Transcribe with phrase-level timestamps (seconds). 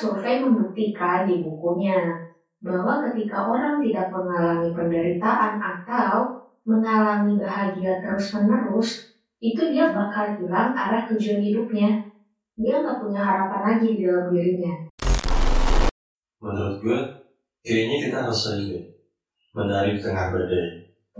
[0.00, 2.16] survei membuktikan di bukunya
[2.64, 9.12] bahwa ketika orang tidak mengalami penderitaan atau mengalami bahagia terus-menerus,
[9.44, 12.08] itu dia bakal hilang arah tujuan hidupnya.
[12.56, 14.72] Dia nggak punya harapan lagi di dalam dirinya.
[16.40, 17.00] Menurut gue,
[17.60, 18.84] kayaknya kita harus sering deh
[19.52, 20.68] menari di tengah badai.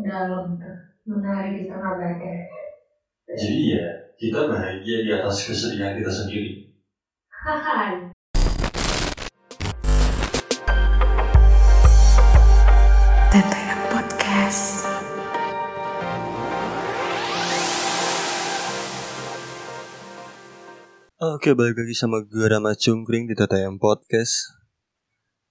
[0.01, 2.49] Dalam tuh, menari di tengah badai.
[3.29, 3.85] Jadi ya,
[4.17, 6.73] kita bahagia di atas kesedihan kita sendiri.
[7.29, 8.13] Haha,
[21.31, 24.51] Oke, balik lagi sama gue Rama Cungkring di TTM Podcast.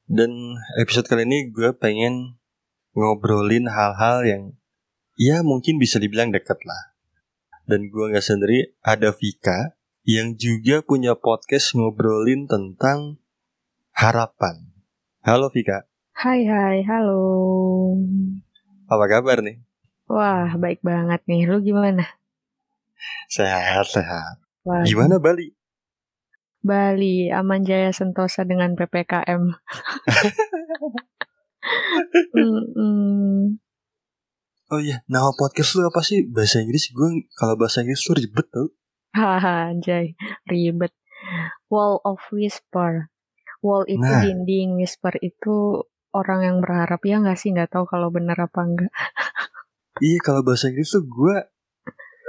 [0.03, 2.35] Dan episode kali ini gue pengen
[2.91, 4.43] ngobrolin hal-hal yang
[5.15, 6.99] ya mungkin bisa dibilang deket lah.
[7.63, 13.23] Dan gue nggak sendiri, ada Vika yang juga punya podcast ngobrolin tentang
[13.95, 14.75] harapan.
[15.23, 17.23] Halo Vika, Hai hai, halo.
[18.91, 19.63] apa kabar nih?
[20.11, 21.47] Wah, baik banget nih.
[21.47, 22.03] Lu gimana?
[23.31, 24.43] Sehat, sehat.
[24.67, 25.58] Wah, Gimana Bali?
[26.59, 29.43] Bali, aman jaya sentosa dengan PPKM.
[34.69, 36.29] Oh iya, nama podcast lu apa sih?
[36.29, 38.69] Bahasa Inggris gue kalau bahasa Inggris lu ribet tau.
[39.17, 40.13] Haha, anjay,
[40.45, 40.93] ribet.
[41.73, 43.09] Wall of Whisper.
[43.65, 44.21] Wall itu Nah.
[44.21, 45.81] dinding, whisper itu
[46.13, 48.93] orang yang berharap ya nggak sih nggak tahu kalau benar apa enggak.
[49.99, 51.35] Iya, kalau bahasa Inggris tuh gue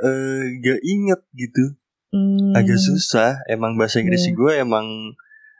[0.02, 1.78] eh gak inget gitu.
[2.11, 3.39] Hmm, Agak susah.
[3.47, 4.34] Emang bahasa Inggris Iya.
[4.34, 4.86] gue emang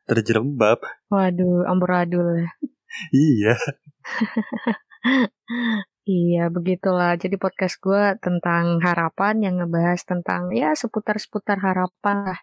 [0.07, 0.83] terjerembab.
[1.09, 2.43] Waduh, amburadul.
[2.43, 2.51] ya.
[3.15, 3.55] Iya.
[6.03, 7.15] Iya, begitulah.
[7.15, 12.41] Jadi podcast gue tentang harapan yang ngebahas tentang ya seputar-seputar harapan lah.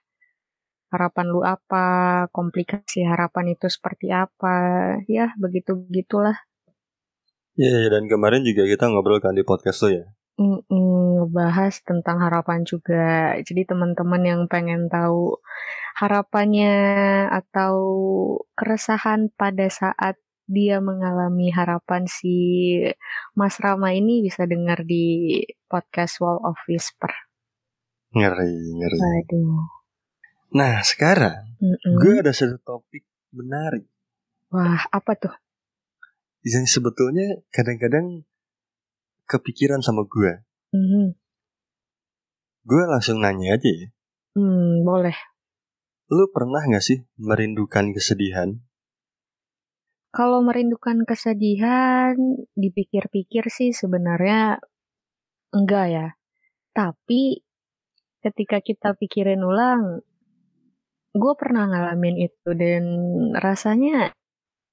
[0.88, 1.86] Harapan lu apa,
[2.32, 4.56] komplikasi harapan itu seperti apa,
[5.12, 6.40] ya begitu-begitulah.
[7.60, 10.06] Iya, iya, dan kemarin juga kita ngobrol kan di podcast lo ya.
[10.38, 13.34] Ngebahas tentang harapan juga.
[13.42, 15.42] Jadi teman-teman yang pengen tahu
[15.98, 16.78] harapannya
[17.34, 17.76] atau
[18.54, 22.38] keresahan pada saat dia mengalami harapan si
[23.36, 27.12] Mas Rama ini bisa dengar di podcast Wall of Whisper.
[28.16, 28.98] Ngeri, ngeri.
[28.98, 29.68] Waduh.
[30.56, 32.00] Nah, sekarang Mm-mm.
[32.00, 33.04] gue ada satu topik
[33.36, 33.84] menarik.
[34.48, 35.36] Wah, apa tuh?
[36.48, 38.24] Yang sebetulnya kadang-kadang
[39.28, 40.42] kepikiran sama gue.
[40.72, 41.14] Mhm.
[42.68, 43.88] Gue langsung nanya aja ya.
[44.36, 45.16] Hmm, boleh.
[46.08, 48.64] Lu pernah gak sih merindukan kesedihan?
[50.16, 52.16] Kalau merindukan kesedihan,
[52.56, 54.58] dipikir-pikir sih sebenarnya
[55.52, 56.08] enggak ya.
[56.74, 57.44] Tapi
[58.24, 60.02] ketika kita pikirin ulang,
[61.18, 62.84] gue pernah ngalamin itu dan
[63.38, 64.14] rasanya,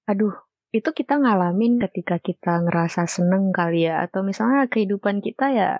[0.04, 0.43] aduh,
[0.74, 4.02] itu kita ngalamin ketika kita ngerasa seneng kali ya.
[4.02, 5.70] Atau misalnya kehidupan kita ya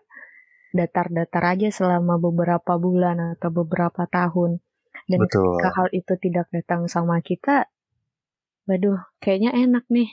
[0.71, 4.63] datar-datar aja selama beberapa bulan atau beberapa tahun.
[5.11, 5.59] Dan Betul.
[5.59, 7.67] ketika hal itu tidak datang sama kita,
[8.71, 10.09] waduh, kayaknya enak nih.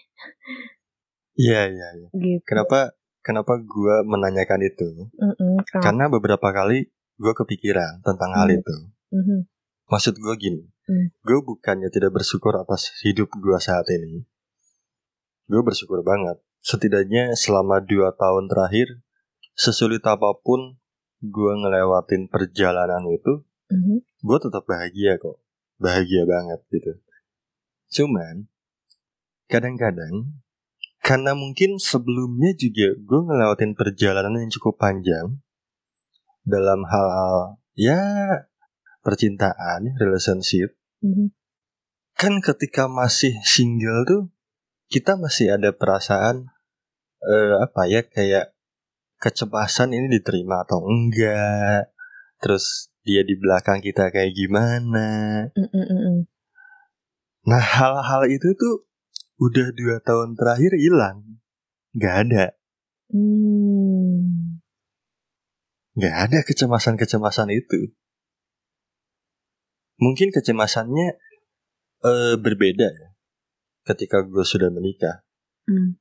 [1.38, 2.10] Iya, iya, iya.
[2.12, 2.44] Gitu.
[2.44, 5.08] Kenapa kenapa gue menanyakan itu?
[5.16, 5.84] Mm-mm, kenapa?
[5.86, 6.90] Karena beberapa kali
[7.22, 8.58] gue kepikiran tentang hal Hmm.
[8.58, 8.76] itu.
[9.14, 9.40] Mhm.
[9.88, 11.14] Maksud gue gini, Hmm.
[11.22, 14.26] gue bukannya tidak bersyukur atas hidup gue saat ini.
[15.52, 16.40] Gue bersyukur banget.
[16.64, 19.04] Setidaknya selama dua tahun terakhir,
[19.52, 20.80] sesulit apa pun
[21.20, 24.00] gue ngelewatin perjalanan itu, Mhm.
[24.00, 25.44] gue tetap bahagia kok.
[25.76, 27.04] Bahagia banget gitu.
[27.92, 28.48] Cuman,
[29.52, 30.40] kadang-kadang,
[31.04, 35.36] karena mungkin sebelumnya juga gue ngelewatin perjalanan yang cukup panjang,
[36.48, 38.00] dalam hal-hal, ya,
[39.04, 41.36] percintaan, relationship, Mhm.
[42.16, 44.24] kan ketika masih single tuh
[44.92, 46.52] kita masih ada perasaan
[47.24, 48.52] eh, apa ya kayak
[49.24, 51.96] kecemasan ini diterima atau enggak?
[52.44, 55.48] Terus dia di belakang kita kayak gimana?
[55.56, 56.28] Mm-mm-mm.
[57.42, 58.86] nah hal-hal itu tuh
[59.42, 61.40] udah dua tahun terakhir hilang.
[61.96, 62.46] Nggak ada.
[63.12, 64.64] Hmm.
[65.92, 67.92] nggak ada kecemasan-kecemasan itu.
[70.00, 71.08] Mungkin kecemasannya
[72.08, 73.11] eh, berbeda ya
[73.88, 75.26] ketika gue sudah menikah
[75.70, 75.98] Hmm.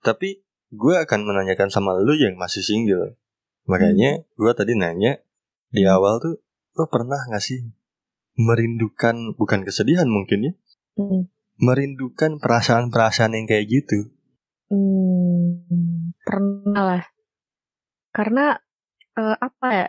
[0.00, 3.18] Tapi gue akan menanyakan sama lu yang masih single.
[3.66, 5.20] Makanya gue tadi nanya
[5.68, 6.40] di awal tuh,
[6.78, 7.66] lo pernah gak sih
[8.38, 10.52] merindukan, bukan kesedihan mungkin ya,
[10.98, 11.22] Mm.
[11.60, 14.10] merindukan perasaan-perasaan yang kayak gitu?
[14.70, 16.14] Hmm.
[16.24, 17.04] Pernah lah.
[18.14, 18.58] Karena
[19.18, 19.88] eh, apa ya?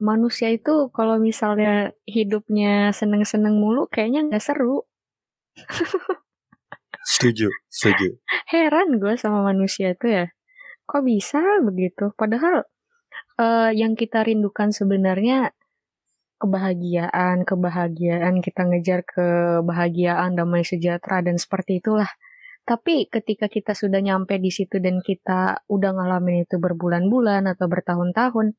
[0.00, 4.88] Manusia itu kalau misalnya hidupnya seneng-seneng mulu, kayaknya nggak seru.
[7.10, 8.22] Setuju, setuju.
[8.46, 10.30] Heran gue sama manusia itu ya.
[10.86, 12.14] Kok bisa begitu?
[12.14, 12.62] Padahal
[13.34, 15.50] eh, yang kita rindukan sebenarnya
[16.38, 22.08] kebahagiaan, kebahagiaan kita ngejar kebahagiaan, damai sejahtera dan seperti itulah.
[22.62, 28.54] Tapi ketika kita sudah nyampe di situ dan kita udah ngalamin itu berbulan-bulan atau bertahun-tahun,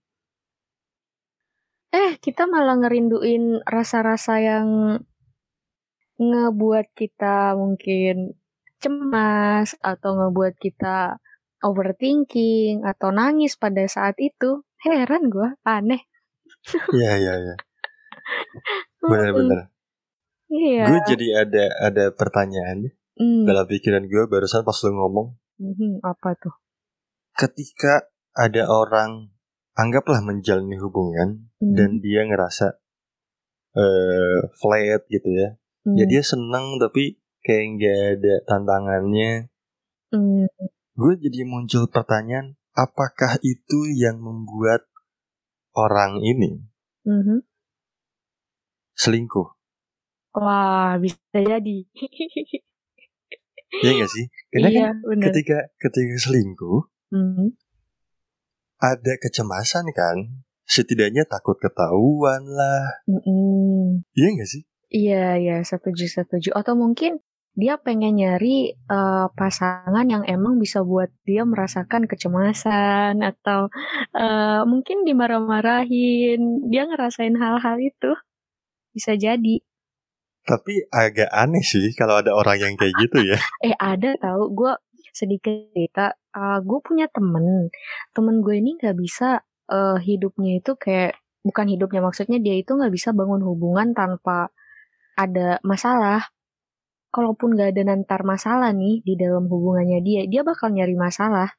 [1.95, 4.67] eh kita malah ngerinduin rasa-rasa yang
[6.19, 8.40] ngebuat kita mungkin
[8.81, 11.21] cemas atau ngebuat kita
[11.61, 14.65] overthinking atau nangis pada saat itu.
[14.81, 16.01] Heran gue, aneh.
[16.89, 17.55] Iya, iya, iya.
[19.05, 19.69] Benar-benar.
[20.49, 20.83] Iya.
[20.89, 22.91] Gue jadi ada ada pertanyaan
[23.21, 25.37] Hmm, dalam pikiran gue barusan pas lu ngomong.
[25.61, 26.57] mhm, apa tuh?
[27.37, 29.29] Ketika ada orang
[29.77, 32.81] anggaplah menjalani hubungan Hmm, dan dia ngerasa
[33.77, 35.55] eh flat gitu ya.
[35.85, 39.31] hmm, Ya dia seneng tapi kayak nggak ada tantangannya.
[40.13, 40.45] hmm,
[40.93, 44.85] Gue jadi muncul pertanyaan, apakah itu yang membuat
[45.73, 46.61] orang ini
[47.07, 47.41] mhm.
[48.95, 49.55] selingkuh?
[50.31, 51.77] Wah, bisa jadi.
[53.81, 54.25] Ya nggak sih?
[54.51, 55.25] Karena kan iya, benar.
[55.31, 57.55] ketika ketika selingkuh Mhm,
[58.79, 60.43] ada kecemasan kan?
[60.63, 63.03] Setidaknya takut ketahuan lah.
[63.07, 64.07] mhm.
[64.15, 64.63] Iya nggak sih?
[64.91, 66.51] Iya, iya, setuju, setuju.
[66.51, 73.67] Atau mungkin dia pengen nyari eh, pasangan yang emang bisa buat dia merasakan kecemasan atau
[74.15, 76.71] eh, mungkin dimarah-marahin.
[76.71, 78.11] Dia ngerasain hal-hal itu.
[78.95, 79.59] Bisa jadi.
[80.41, 83.37] Tapi agak aneh sih kalau ada orang yang kayak gitu ya.
[83.67, 84.73] Eh, ada tahu gue
[85.11, 86.15] sedikit cerita.
[86.63, 87.67] gue punya temen.
[88.15, 92.93] Temen gue ini nggak bisa eh, hidupnya itu kayak bukan hidupnya maksudnya dia itu nggak
[92.93, 94.55] bisa bangun hubungan tanpa
[95.19, 96.31] ada masalah.
[97.11, 101.51] Kalaupun nggak ada nantar masalah nih di dalam hubungannya dia, dia bakal nyari masalah.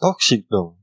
[0.00, 0.80] Toxic dong.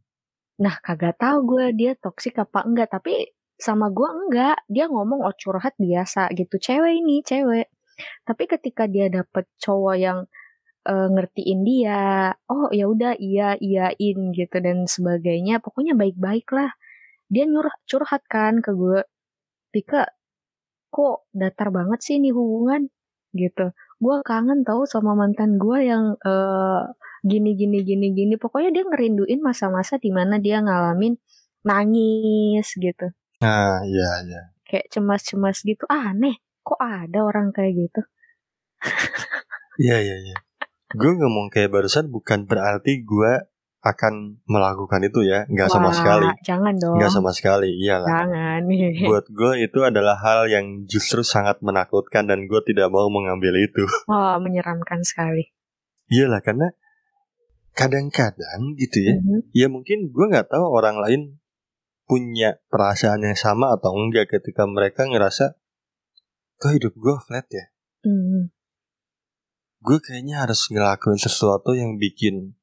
[0.62, 4.62] Nah, kagak tahu gue dia toksik apa enggak, tapi sama gue enggak.
[4.70, 6.62] Dia ngomong oh curhat biasa gitu.
[6.62, 7.74] Cewek ini, cewek.
[8.22, 10.20] Tapi ketika dia dapet cowok yang
[10.86, 15.58] eh, ngertiin dia, oh ya udah iya iyain gitu dan sebagainya.
[15.64, 16.70] Pokoknya baik-baik lah.
[17.34, 19.02] Dia nyuruh curhat kan ke gue.
[19.74, 20.06] Tika,
[20.94, 22.90] kok datar banget sih nih hubungan
[23.36, 23.72] gitu.
[24.00, 26.82] Gue kangen tau sama mantan gue yang eh,
[27.26, 28.34] gini gini gini gini.
[28.40, 31.20] Pokoknya dia ngerinduin masa-masa di mana dia ngalamin
[31.66, 33.12] nangis gitu.
[33.44, 34.42] Nah, iya iya.
[34.64, 35.84] Kayak cemas-cemas gitu.
[35.90, 38.02] Aneh, kok ada orang kayak gitu?
[39.80, 40.38] Iya iya iya.
[40.92, 43.34] Gue ngomong kayak barusan bukan berarti gue
[43.80, 47.00] akan melakukan itu ya, nggak sama Wah, sekali, Jangan dong.
[47.00, 48.08] nggak sama sekali, iyalah.
[48.12, 48.62] Jangan.
[49.08, 53.88] Buat gue itu adalah hal yang justru sangat menakutkan dan gue tidak mau mengambil itu.
[54.12, 55.56] Wah, menyeramkan sekali.
[56.12, 56.76] Iyalah karena
[57.72, 59.40] kadang-kadang gitu ya, Mhm.
[59.56, 61.22] ya mungkin gue nggak tahu orang lain
[62.04, 65.56] punya perasaan yang sama atau enggak ketika mereka ngerasa
[66.58, 67.66] kok hidup gue flat ya.
[68.04, 68.52] Mhm.
[69.80, 72.59] Gue kayaknya harus ngelakuin sesuatu yang bikin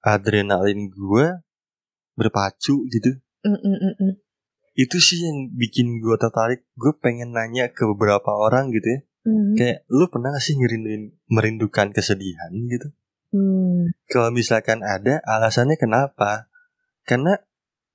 [0.00, 1.26] adrenalin gue
[2.16, 3.10] berpacu gitu.
[3.44, 4.14] Mm, mm, mm, mm.
[4.76, 6.64] Itu sih yang bikin gue tertarik.
[6.76, 9.00] Gue pengen nanya ke beberapa orang gitu ya.
[9.28, 9.54] Mhm.
[9.56, 12.88] Kayak lu pernah gak sih ngerinduin merindukan kesedihan gitu?
[13.30, 13.94] Hmm.
[14.10, 16.50] Kalau misalkan ada, alasannya kenapa?
[17.04, 17.38] Karena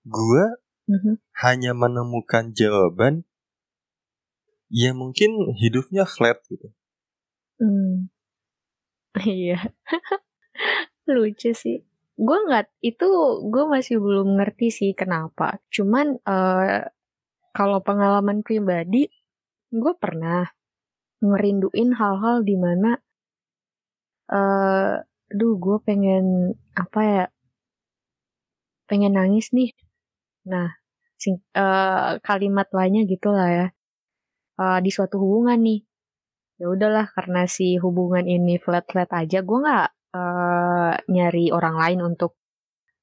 [0.06, 0.44] gue
[0.86, 1.18] Mhm.
[1.42, 3.26] hanya menemukan jawaban
[4.70, 6.70] ya mungkin hidupnya flat gitu.
[7.58, 8.10] Hmm.
[9.26, 9.72] Iya.
[11.08, 11.88] Lucu sih.
[12.16, 13.08] Gue nggak itu
[13.52, 15.60] gue masih belum ngerti sih kenapa.
[15.68, 16.88] Cuman eh
[17.56, 19.08] kalau pengalaman pribadi,
[19.72, 20.48] gue pernah
[21.24, 22.92] ngerinduin hal-hal di mana
[24.34, 24.94] eh
[25.38, 26.26] duh gue pengen
[26.82, 27.24] apa ya
[28.90, 29.74] pengen nangis nih.
[30.52, 30.70] Nah
[31.18, 33.68] sing, eh, kalimat lainnya gitulah ya.
[34.62, 35.82] Eh, di suatu hubungan nih.
[36.62, 42.00] Ya udahlah karena si hubungan ini flat flat aja gue nggak eh, nyari orang lain
[42.16, 42.40] untuk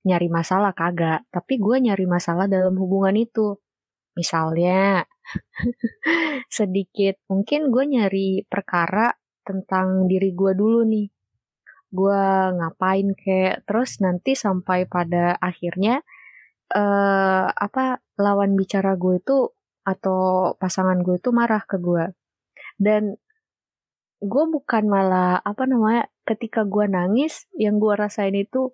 [0.09, 1.29] nyari masalah kagak.
[1.29, 3.61] Tapi gue nyari masalah dalam hubungan itu.
[4.17, 5.05] Misalnya
[6.59, 9.13] sedikit mungkin gue nyari perkara
[9.45, 11.09] tentang diri gue dulu nih.
[11.93, 12.23] Gue
[12.57, 16.01] ngapain kayak terus nanti sampai pada akhirnya
[16.73, 19.39] eh apa lawan bicara gue itu
[19.85, 22.05] atau pasangan gue itu marah ke gue
[22.81, 23.19] dan
[24.23, 28.71] gue bukan malah apa namanya ketika gue nangis yang gue rasain itu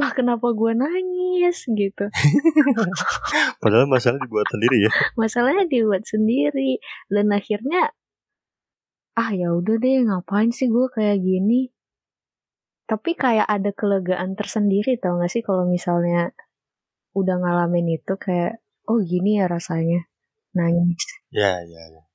[0.00, 1.66] lah kenapa gue nangis?
[1.68, 2.04] gitu.
[3.62, 4.92] Padahal masalah dibuat sendiri ya.
[5.20, 6.80] masalahnya dibuat sendiri.
[7.10, 7.92] Dan akhirnya
[9.18, 11.68] ah ya udah deh ngapain sih gue kayak gini?
[12.88, 16.34] Tapi kayak ada kelegaan tersendiri tau gak sih kalau misalnya
[17.14, 20.10] udah ngalamin itu kayak oh gini ya rasanya
[20.54, 21.04] nangis.
[21.30, 22.09] Ya, ya, ya.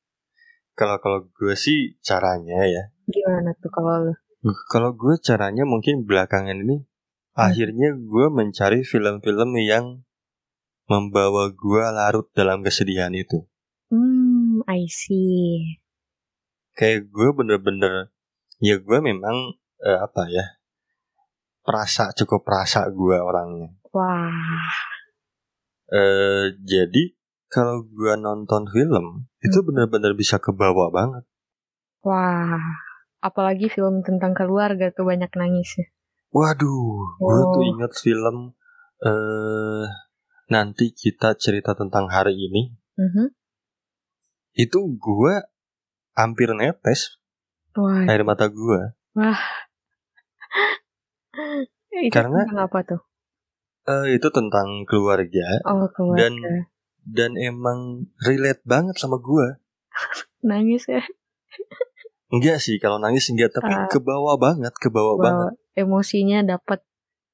[0.76, 2.84] Kalau kalau gue sih caranya ya.
[3.08, 4.12] gimana tuh kalau
[4.68, 6.84] Kalau gue caranya mungkin belakangan ini
[7.36, 10.04] akhirnya gue mencari film-film yang
[10.86, 13.44] membawa gue larut dalam kesedihan itu.
[13.90, 15.80] hmm I see
[16.76, 18.12] Kayak gue bener-bener
[18.60, 20.60] ya gue memang eh, apa ya
[21.66, 23.74] perasa cukup perasa gue orangnya.
[23.96, 24.70] wah
[25.90, 27.04] eh jadi
[27.48, 29.68] kalau gue nonton film itu Hmm.
[29.68, 31.24] bener-bener bisa kebawa banget.
[32.02, 32.62] wah
[33.20, 35.90] apalagi film tentang keluarga tuh banyak nangisnya
[36.30, 37.52] Waduh, gue Oh.
[37.52, 38.52] tuh inget film
[39.00, 39.86] eh
[40.46, 42.76] nanti kita cerita tentang hari ini.
[42.96, 43.32] Mhm.
[44.54, 45.34] Itu gue
[46.14, 47.18] hampir netes
[47.72, 48.80] wah air mata gue
[51.98, 53.02] itu karena- apa tuh
[53.86, 56.34] Eh itu tentang keluarga oh keluarga dan
[57.06, 59.62] dan emang relate banget sama gue.
[60.44, 61.02] nangis ya
[62.28, 63.88] Enggak sih kalau nangis enggak tapi Ah.
[63.88, 65.54] kebawa banget, kebawa banget.
[65.56, 66.82] bahwa emosinya dapat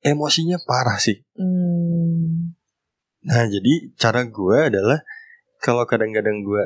[0.02, 1.22] Emosinya parah sih.
[1.38, 2.58] hmm,
[3.22, 5.06] Nah jadi cara gue adalah
[5.58, 6.64] kalau kadang-kadang gue,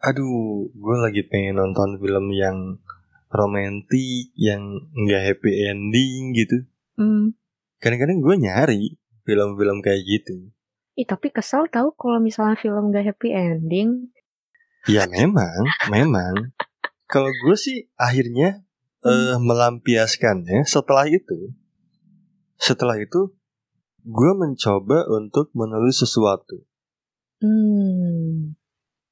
[0.00, 2.82] aduh, gue lagi pengen nonton film yang
[3.30, 4.58] romantis, yang
[4.92, 6.66] enggak happy ending gitu.
[6.96, 7.38] hmm.
[7.78, 8.82] Kadang-kadang gue nyari
[9.22, 10.50] film-film kayak gitu.
[10.98, 14.10] Ih, tapi kesel tahu kalau misalnya film gak happy ending.
[14.90, 15.62] Ya memang,
[15.94, 16.50] memang.
[17.06, 18.66] Kalau gue sih akhirnya
[19.06, 21.54] eh, melampiaskannya setelah itu.
[22.58, 23.30] Setelah itu
[24.02, 26.66] gue mencoba untuk menulis sesuatu.
[27.38, 28.58] Hmm.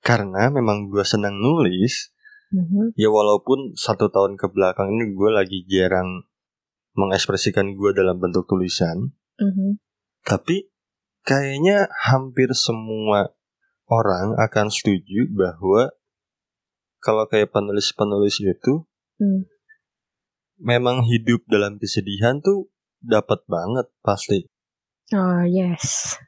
[0.03, 2.11] Karena memang gue senang nulis,
[2.55, 2.95] Mhm.
[2.95, 6.31] Ya walaupun satu tahun ke belakang ini gue lagi jarang
[6.95, 9.13] mengekspresikan gue dalam bentuk tulisan,
[9.43, 9.83] Mhm.
[10.23, 10.71] tapi
[11.27, 13.35] kayaknya hampir semua
[13.91, 15.91] orang akan setuju bahwa
[17.03, 19.49] kalau kayak penulis-penulis itu Hmm.
[20.61, 22.69] memang hidup dalam kesedihan tuh
[23.03, 24.45] dapat banget pasti.
[25.17, 26.21] Oh yes.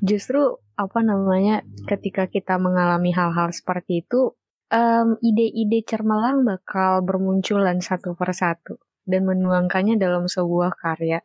[0.00, 4.34] Justru apa namanya ketika kita mengalami hal-hal seperti itu,
[4.72, 11.20] em, ide-ide cermelang bakal bermunculan satu persatu dan menuangkannya dalam sebuah karya.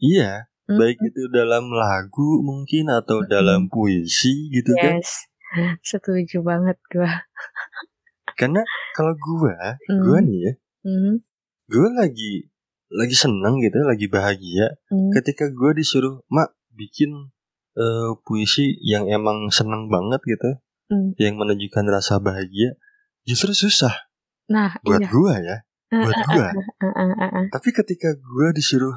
[0.00, 0.78] Iya, Hmm.
[0.78, 5.02] baik itu dalam lagu mungkin atau dalam puisi gitu kan.
[5.02, 5.26] Yes,
[5.82, 7.26] setuju banget gua.
[8.38, 8.62] Karena
[8.94, 9.54] kalau gue,
[9.90, 10.00] Hmm.
[10.00, 10.52] gue nih ya,
[10.86, 11.14] Mhm.
[11.68, 12.32] gue lagi
[12.90, 14.78] lagi seneng gitu, lagi bahagia.
[14.88, 15.10] Hmm.
[15.10, 17.30] ketika gue disuruh mak bikin
[17.72, 21.14] eh, puisi yang emang seneng banget gitu Hmm.
[21.16, 22.74] yang menunjukkan rasa bahagia
[23.22, 23.94] justru susah
[24.46, 25.08] Nah, buat iya.
[25.08, 25.56] gue ya
[25.92, 26.50] buat Ah,
[26.82, 27.46] ah, ah, ah.
[27.48, 28.94] tapi ketika gue disuruh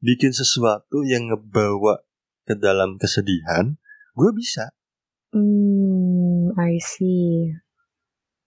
[0.00, 2.04] bikin sesuatu yang ngebawa
[2.44, 3.76] ke dalam kesedihan
[4.16, 4.72] gue bisa
[5.30, 7.54] Hmm, I see.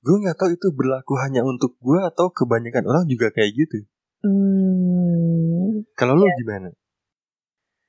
[0.03, 3.88] gue nggak tahu itu berlaku hanya untuk gue atau kebanyakan orang juga kayak gitu
[4.24, 6.72] Hmm, kalau lu gimana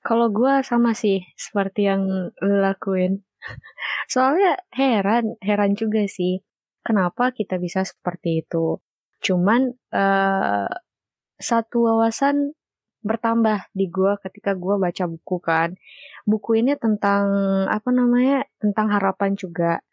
[0.05, 3.25] Kalau gue sama sih seperti yang lu lakuin.
[4.13, 6.45] Soalnya heran, heran juga sih.
[6.85, 8.85] Kenapa kita bisa seperti itu?
[9.25, 10.69] Cuman eh,
[11.41, 12.53] satu wawasan
[13.05, 15.77] bertambah di gue ketika gue baca buku kan.
[16.25, 17.29] Buku ini tentang
[17.69, 18.49] apa namanya?
[18.57, 19.85] Tentang harapan juga.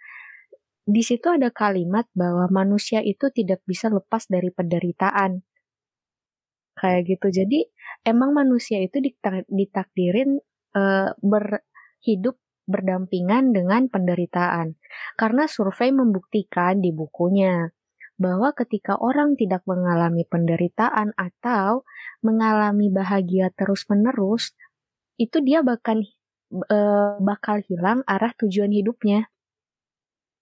[0.87, 5.43] Di situ ada kalimat bahwa manusia itu tidak bisa lepas dari penderitaan.
[6.79, 7.27] Kayak gitu.
[7.43, 7.59] Jadi
[8.07, 10.39] emang manusia itu ditak- ditakdirin
[10.71, 14.79] eh, berhidup berdampingan dengan penderitaan.
[15.19, 17.67] Karena survei membuktikan di bukunya
[18.21, 21.81] bahwa ketika orang tidak mengalami penderitaan atau
[22.21, 24.53] mengalami bahagia terus-menerus,
[25.17, 26.05] itu dia bahkan
[26.53, 29.33] eh, bakal hilang arah tujuan hidupnya.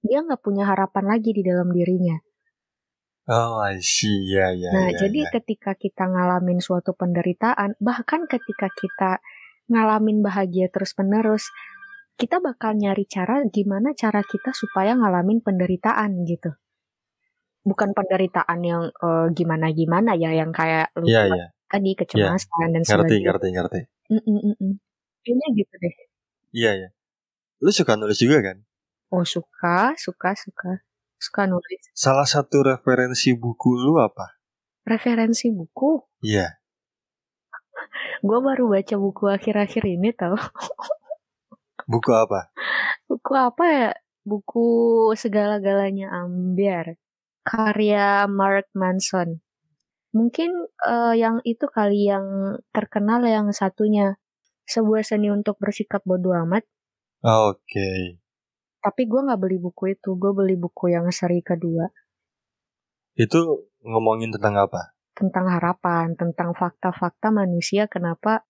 [0.03, 2.19] Dia nggak punya harapan lagi di dalam dirinya.
[3.29, 5.31] oh I see ya ya Nah, ya, jadi ya.
[5.39, 9.23] ketika kita ngalamin suatu penderitaan, bahkan ketika kita
[9.69, 11.47] ngalamin bahagia terus-menerus,
[12.17, 16.57] kita bakal nyari cara gimana cara kita supaya ngalamin penderitaan gitu.
[17.61, 21.47] Bukan penderitaan yang eh, gimana-gimana ya, yang kayak lu Iya, bilang iya.
[21.67, 23.25] tadi kecemasan dan ngerti sebagainya.
[23.25, 24.73] ngerti ngerti Mm, mm, mm, mm.
[25.21, 25.95] Kayaknya gitu deh.
[26.49, 26.89] iya ya
[27.59, 28.57] lu suka nulis juga kan
[29.09, 30.81] Oh suka, suka, suka,
[31.17, 31.81] suka nulis.
[31.93, 34.37] Salah satu referensi buku lu apa?
[34.85, 36.57] Referensi buku, Iya.
[38.25, 40.37] gue baru baca buku akhir-akhir ini tau.
[41.85, 42.53] Buku apa?
[43.05, 43.89] buku apa ya
[44.21, 44.61] buku
[45.13, 46.93] Segala-galanya Ambiar
[47.49, 49.41] karya Mark Manson.
[50.13, 50.49] Mungkin
[50.85, 54.21] eh, yang itu kali yang terkenal yang satunya
[54.69, 56.61] sebuah seni untuk bersikap bodoh amat.
[57.25, 58.21] Oke.
[58.79, 61.91] Tapi gue nggak beli buku itu, gue beli buku yang seri kedua
[63.19, 64.95] Itu ngomongin tentang apa?
[65.19, 68.47] tentang harapan, tentang fakta-fakta manusia kenapa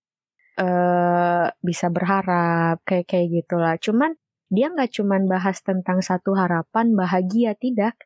[0.61, 3.75] eh bisa berharap kayak kayak gitulah.
[3.81, 4.13] Cuman
[4.53, 7.97] dia nggak cuman bahas tentang satu harapan bahagia tidak.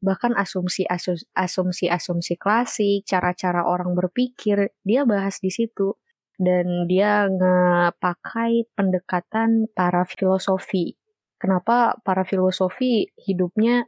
[0.00, 5.96] Bahkan asumsi asumsi asumsi klasik, cara-cara orang berpikir, dia bahas di situ.
[6.40, 10.96] Dan dia ngepakai pendekatan para filosofi.
[11.36, 13.84] Kenapa para filosofi hidupnya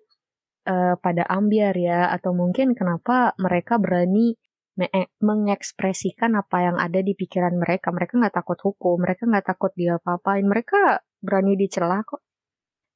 [0.68, 4.36] uh, pada ambiar ya atau mungkin kenapa mereka berani
[4.78, 9.72] me- mengekspresikan apa yang ada di pikiran mereka mereka nggak takut hukum mereka nggak takut
[9.76, 12.22] dia apa-apain mereka berani dicela kok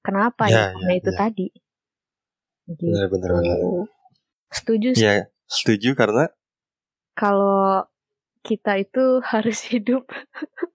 [0.01, 1.19] kenapa ya, ya karena ya, itu ya.
[1.19, 1.47] tadi
[2.71, 2.83] gitu.
[2.91, 3.59] benar benar benar
[4.51, 6.31] setuju sih ya setuju karena
[7.17, 7.87] kalau
[8.47, 10.07] kita itu harus hidup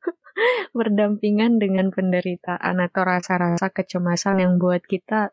[0.77, 5.31] berdampingan dengan penderitaan atau rasa-rasa kecemasan yang buat kita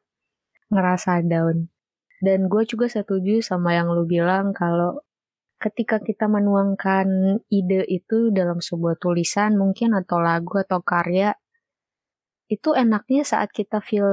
[0.69, 1.73] ngerasa down.
[2.19, 5.07] Dan gue juga setuju sama yang lu bilang kalau
[5.62, 11.35] ketika kita menuangkan ide itu dalam sebuah tulisan mungkin atau lagu atau karya
[12.50, 14.07] itu enaknya saat kita feel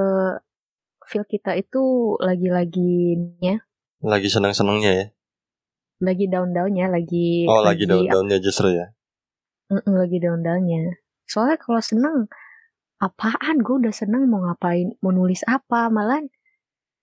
[1.08, 3.62] feel kita itu lagi-laginya.
[4.06, 5.06] Lagi senang-senangnya ya?
[6.04, 8.92] Lagi daun-daunnya lagi oh lagi, lagi daun-daunnya justru ya?
[9.72, 12.30] Lagi daun-daunnya soalnya kalau seneng
[13.02, 13.62] apaan?
[13.62, 14.96] Gue udah seneng mau ngapain?
[15.02, 15.92] Mau nulis apa?
[15.92, 16.24] Malah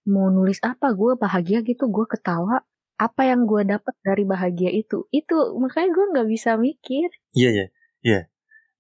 [0.09, 0.95] mau nulis apa?
[0.95, 2.65] Gue bahagia gitu gue ketawa.
[2.97, 5.11] Apa yang gue dapat dari bahagia itu?
[5.11, 7.11] Itu makanya gue nggak bisa mikir.
[7.35, 7.67] Iya iya
[8.03, 8.21] iya.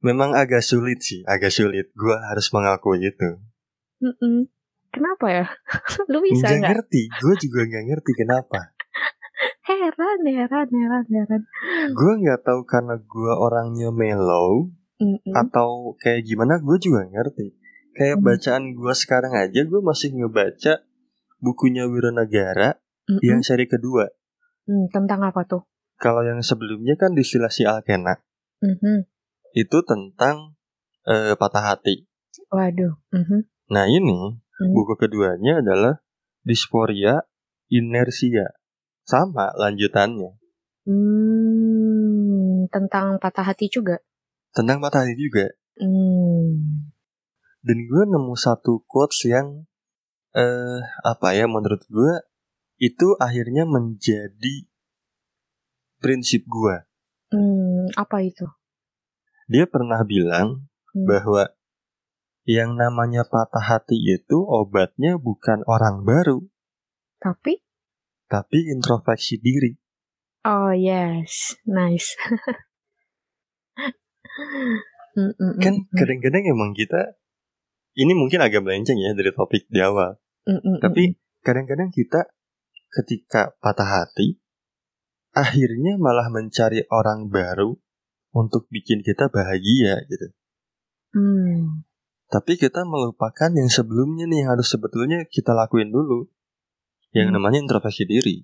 [0.02, 1.90] Memang agak sulit sih agak sulit.
[1.94, 3.42] Gue harus mengakui itu.
[4.02, 4.36] Mm -mm.
[4.92, 5.46] Kenapa ya
[6.12, 8.60] lu bisa nggak ngerti gue juga nggak ngerti kenapa
[9.66, 11.42] heran heran heran heran
[11.90, 15.32] gue nggak tahu karena gue orangnya mellow mm -mm.
[15.34, 17.56] atau kayak gimana gue juga ngerti
[17.96, 18.24] kayak mm.
[18.24, 20.84] bacaan gue sekarang aja gue masih ngebaca
[21.42, 23.26] bukunya Wiranagara mm -hmm.
[23.26, 24.06] yang seri kedua.
[24.62, 25.66] Hmm, tentang apa tuh?
[25.98, 28.22] Kalau yang sebelumnya kan distilasi Alkena.
[28.62, 28.98] Mm -hmm.
[29.58, 30.54] Itu tentang
[31.02, 32.06] uh, patah hati.
[32.54, 32.94] Waduh.
[33.10, 33.40] Mm -hmm.
[33.74, 34.74] Nah ini mm -hmm.
[34.74, 36.02] buku keduanya adalah
[36.42, 37.22] Disporia
[37.70, 38.54] Inersia.
[39.02, 40.38] Sama lanjutannya.
[40.82, 43.98] Hmm, tentang patah hati juga?
[44.54, 45.46] Tentang patah hati juga.
[45.78, 46.90] Hmm.
[47.62, 49.66] Dan gue nemu satu quotes yang
[50.34, 52.12] eh apa ya menurut gue
[52.82, 54.66] itu akhirnya menjadi
[56.02, 56.82] prinsip gue.
[57.30, 58.44] Hmm, apa itu?
[59.46, 61.06] Dia pernah bilang hmm.
[61.06, 61.46] bahwa
[62.42, 66.42] yang namanya patah hati itu obatnya bukan orang baru.
[67.22, 67.62] Tapi?
[68.26, 69.72] Tapi introspeksi diri.
[70.42, 72.18] Oh yes, nice.
[75.12, 77.20] Mm, mm, kan mm, kadang-kadang emang kita
[77.92, 80.16] ini mungkin agak melenceng ya dari topik di awal.
[80.48, 80.80] Mm-mm.
[80.80, 82.32] Tapi kadang-kadang kita
[82.88, 84.40] ketika patah hati,
[85.36, 87.76] akhirnya malah mencari orang baru
[88.32, 90.32] untuk bikin kita bahagia gitu.
[91.12, 91.84] Mm.
[92.32, 96.32] Tapi kita melupakan yang sebelumnya nih yang harus sebetulnya kita lakuin dulu.
[97.12, 97.34] Yang mm.
[97.36, 98.40] namanya introspeksi diri.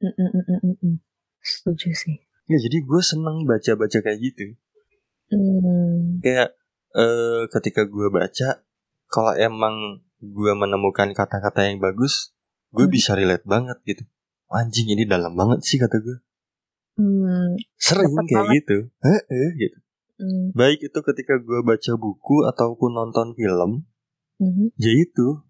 [0.00, 0.96] Mm-mm-mm-mm.
[1.44, 2.16] Setuju sih.
[2.48, 4.56] Ya jadi gue seneng baca-baca kayak gitu.
[5.28, 6.24] Mm.
[6.24, 6.56] Kayak
[6.96, 8.64] uh, ketika gue baca
[9.12, 12.32] kalau emang gue menemukan kata-kata yang bagus,
[12.72, 12.94] gue hmm.
[12.96, 14.04] bisa relate banget gitu.
[14.48, 16.16] Anjing ini dalam banget sih kata gue.
[16.98, 18.56] Hmm, Sering kayak banget.
[18.64, 18.76] gitu.
[19.04, 19.78] Heeh gitu.
[20.18, 20.50] Hmm.
[20.52, 23.86] Baik itu ketika gue baca buku ataupun nonton film.
[24.42, 24.74] Hmm.
[24.74, 25.46] Ya itu.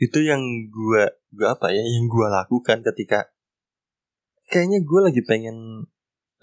[0.00, 0.40] Itu yang
[0.72, 3.28] gue gue apa ya yang gue lakukan ketika
[4.48, 5.88] kayaknya gue lagi pengen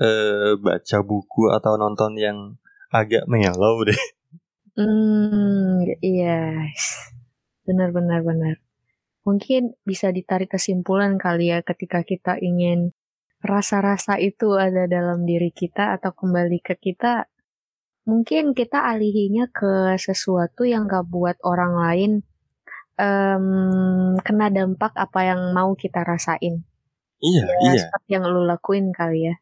[0.01, 2.37] uh, baca buku atau nonton yang
[2.93, 3.97] agak mellow deh.
[4.71, 7.11] Hmm, yes.
[7.67, 8.55] Benar, benar, benar.
[9.27, 12.95] Mungkin bisa ditarik kesimpulan kali ya ketika kita ingin
[13.43, 17.27] rasa-rasa itu ada dalam diri kita atau kembali ke kita.
[18.05, 22.11] Mungkin kita alihinya ke sesuatu yang gak buat orang lain
[22.97, 26.65] um, kena dampak apa yang mau kita rasain.
[27.21, 27.81] Iya, ya, iya.
[27.85, 29.35] Seperti yang lu lakuin kali ya.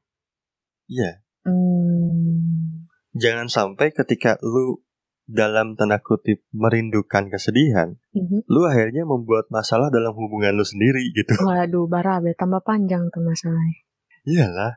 [0.92, 1.12] Iya.
[1.48, 2.84] Hmm.
[3.16, 4.84] Jangan sampai ketika lu
[5.30, 8.50] dalam tanda kutip merindukan kesedihan, mm-hmm.
[8.50, 11.38] lu akhirnya membuat masalah dalam hubungan lu sendiri gitu.
[11.46, 13.80] Waduh, barabe tambah panjang tuh masalahnya.
[14.26, 14.74] Iyalah.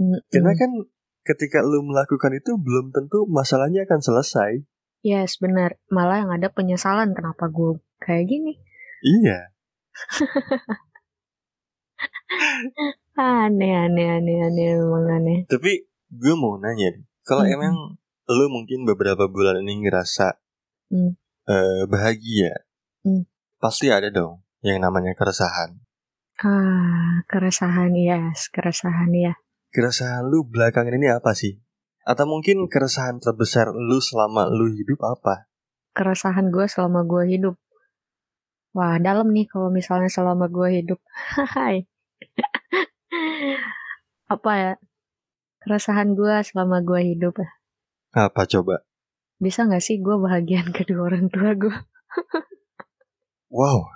[0.00, 0.20] Mm-hmm.
[0.32, 0.70] Karena kan
[1.22, 4.66] ketika lu melakukan itu belum tentu masalahnya akan selesai.
[5.02, 5.78] Yes, benar.
[5.90, 8.54] Malah yang ada penyesalan kenapa gue kayak gini.
[9.02, 9.50] Iya.
[13.12, 15.38] Aneh, aneh, aneh, aneh, emang aneh.
[15.46, 17.54] Tapi gue mau nanya kalau Hmm.
[17.54, 17.74] emang
[18.30, 20.38] lu mungkin beberapa bulan ini ngerasa
[20.88, 21.18] Hmm.
[21.44, 22.64] eh, bahagia,
[23.04, 23.26] Hmm.
[23.58, 25.82] pasti ada dong yang namanya keresahan.
[26.42, 29.34] Ah, keresahan, yes, keresahan ya.
[29.72, 31.56] Keresahan lu belakangan ini apa sih?
[32.04, 35.48] Atau mungkin keresahan terbesar lu selama lu hidup apa?
[35.96, 37.56] Keresahan gue selama gue hidup.
[38.76, 41.00] Wah, dalam nih kalau misalnya selama gue hidup.
[41.56, 41.88] Hai.
[44.34, 44.72] Apa ya?
[45.64, 47.40] Keresahan gue selama gue hidup.
[48.12, 48.84] Apa coba?
[49.40, 51.76] Bisa gak sih gue bahagian kedua orang tua gue?
[53.48, 53.88] Wow,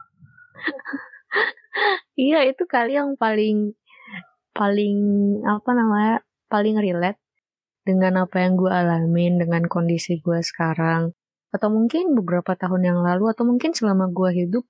[2.17, 3.77] Iya, itu kali yang paling
[4.57, 4.99] paling
[5.45, 6.17] apa namanya?
[6.47, 7.19] paling relate
[7.83, 11.11] dengan apa yang gue alamin dengan kondisi gue sekarang
[11.51, 14.65] atau mungkin beberapa tahun yang lalu atau mungkin selama gue hidup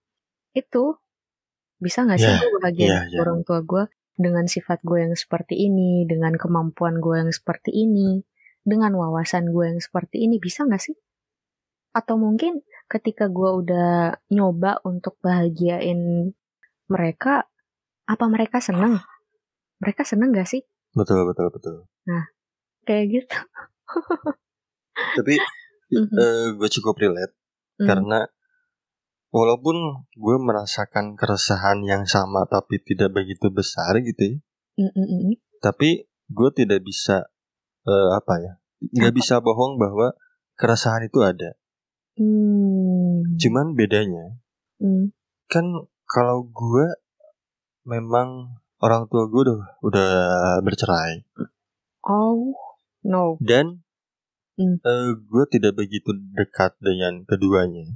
[0.56, 0.96] itu
[1.80, 3.18] bisa nggak sih gue bahagia sama ya.
[3.20, 3.84] orang tua gue
[4.16, 8.24] dengan sifat gue yang seperti ini dengan kemampuan gue yang seperti ini
[8.64, 10.96] dengan wawasan gue yang seperti ini bisa nggak sih
[11.92, 16.32] atau mungkin ketika gue udah nyoba untuk bahagiain
[16.88, 17.48] mereka
[18.08, 19.00] apa mereka seneng
[19.78, 20.62] mereka seneng gak sih
[20.92, 21.76] betul betul betul.
[22.82, 23.38] kayak gitu
[24.96, 25.34] Tapi
[25.86, 26.16] Mhm.
[26.18, 27.30] eh, gue cukup relate
[27.78, 27.86] Hmm.
[27.86, 28.20] karena
[29.30, 29.76] walaupun
[30.10, 34.36] gue merasakan keresahan yang sama tapi tidak begitu besar gitu ya,
[34.76, 35.34] Mm, mm, mm.
[35.60, 37.28] tapi gue tidak bisa
[37.86, 38.52] eh, apa ya,
[38.98, 39.14] Apa?
[39.14, 40.10] bisa bohong bahwa
[40.58, 41.54] keresahan itu ada.
[42.18, 43.36] Hmm.
[43.36, 44.40] Cuman bedanya
[44.76, 45.14] Hmm.
[45.46, 45.64] kan
[46.04, 46.86] kalau gue
[47.84, 50.10] memang orang tua gue udah udah
[50.62, 51.24] bercerai
[52.06, 52.54] Oh
[53.02, 53.36] no.
[53.42, 53.86] dan
[54.56, 54.80] Hmm.
[54.80, 57.92] eh, gue tidak begitu dekat dengan keduanya.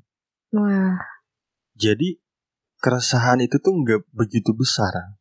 [0.53, 1.01] Wah.
[1.73, 2.21] Jadi
[2.85, 5.17] keresahan itu tuh nggak begitu besar.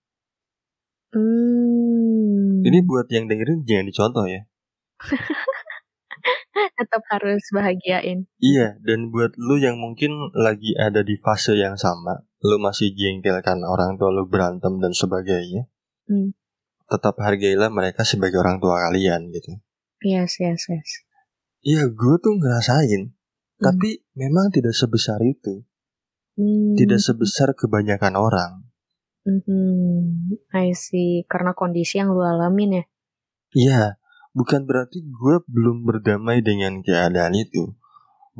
[1.15, 2.59] Hmm.
[2.59, 4.43] Ini buat yang dengerin jangan dicontoh ya.
[6.79, 8.27] tetap harus bahagiain.
[8.43, 13.35] Iya, dan buat lu yang mungkin lagi ada di fase yang sama, lu masih jengkel
[13.43, 15.67] kan orang tua lu berantem dan sebagainya.
[16.07, 16.31] Hmm.
[16.89, 19.59] Tetap hargailah mereka sebagai orang tua kalian gitu.
[19.99, 20.91] Yes, yes, yes.
[21.59, 23.11] Iya, gue tuh ngerasain,
[23.59, 25.67] tapi memang tidak sebesar itu,
[26.39, 26.79] Hmm.
[26.79, 28.51] tidak sebesar kebanyakan orang.
[29.27, 30.39] Mhm.
[30.55, 31.27] I see.
[31.27, 32.83] Karena kondisi yang lu alamin ya.
[33.51, 33.81] Iya,
[34.31, 37.75] bukan berarti gue belum berdamai dengan keadaan itu.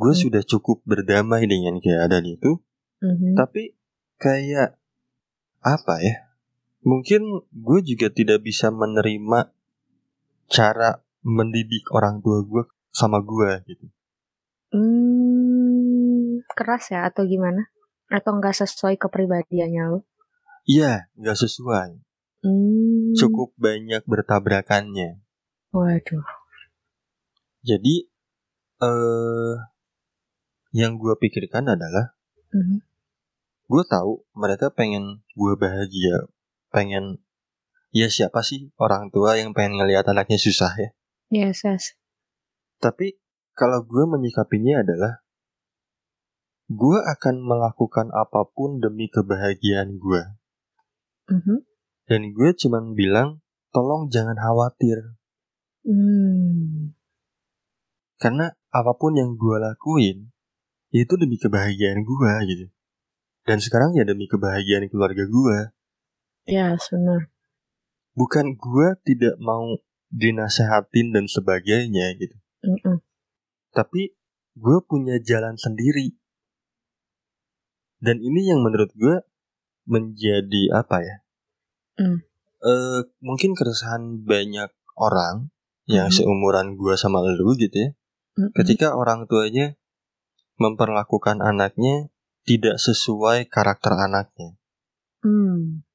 [0.00, 0.22] Gue Hmm.
[0.24, 2.64] sudah cukup berdamai dengan keadaan itu,
[3.04, 3.36] Mhm.
[3.36, 3.76] tapi
[4.20, 4.76] kayak
[5.64, 6.28] apa ya?
[6.84, 9.48] Mungkin gue juga tidak bisa menerima
[10.52, 13.86] cara mendidik orang tua gue sama gue gitu.
[14.76, 16.44] Hmm.
[16.52, 17.68] Keras ya atau gimana?
[18.12, 20.00] Atau nggak sesuai kepribadiannya lu?
[20.68, 21.90] Iya, nggak sesuai.
[22.44, 23.12] Hmm.
[23.16, 25.20] Cukup banyak bertabrakannya.
[25.70, 26.26] Waduh.
[27.60, 28.08] Jadi,
[28.80, 29.54] eh,
[30.72, 32.16] yang gue pikirkan adalah
[32.50, 32.89] Mhm.
[33.70, 36.26] Gue tahu mereka pengen gue bahagia,
[36.74, 37.22] pengen
[37.94, 40.90] ya siapa sih orang tua yang pengen ngelihat anaknya susah ya.
[41.30, 41.94] Yes, yes.
[42.82, 43.22] Tapi
[43.54, 45.22] kalau gue menyikapinya adalah
[46.66, 50.22] gue akan melakukan apa pun demi kebahagiaan gue.
[51.30, 51.56] Mhm.
[52.10, 53.38] Dan gue cuman bilang,
[53.70, 55.14] tolong jangan khawatir.
[55.86, 56.90] Hmm.
[58.18, 60.34] Karena apa pun yang gue lakuin,
[60.90, 62.66] itu demi kebahagiaan gue gitu.
[63.50, 65.58] Dan sekarang ya demi kebahagiaan keluarga gue.
[66.46, 67.34] Yes, benar.
[68.14, 69.74] Bukan gue tidak mau
[70.06, 72.38] dinasehatin dan sebagainya gitu.
[72.62, 73.02] Mm-mm.
[73.74, 74.14] Tapi
[74.54, 76.14] gue punya jalan sendiri.
[77.98, 79.18] Dan ini yang menurut gue
[79.90, 81.16] menjadi apa ya?
[81.98, 82.22] Hmm.
[82.62, 85.50] Eh, mungkin keresahan banyak orang
[85.90, 87.90] yang seumuran gue sama lu gitu ya.
[88.38, 88.54] Mm-mm.
[88.54, 89.74] Ketika orang tuanya
[90.54, 92.14] memperlakukan anaknya
[92.50, 94.58] tidak sesuai karakter anaknya,
[95.22, 95.86] Hmm.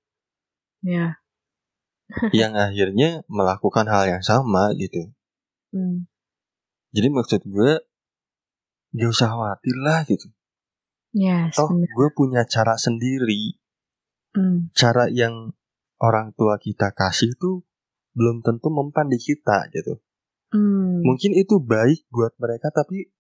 [0.85, 1.19] Ya.
[2.39, 5.09] yang akhirnya melakukan hal yang sama gitu.
[5.73, 6.05] Hmm.
[6.95, 7.83] Jadi maksud gue
[8.95, 10.31] gak usah khawatir lah gitu.
[11.11, 11.89] Yes, Toh benar.
[11.91, 13.57] gue punya cara sendiri.
[14.37, 14.69] Hmm.
[14.77, 15.51] Cara yang
[15.99, 17.65] orang tua kita kasih tuh
[18.15, 19.99] belum tentu mempan di kita gitu.
[20.53, 21.01] Hmm.
[21.03, 23.11] Mungkin itu baik buat mereka tapi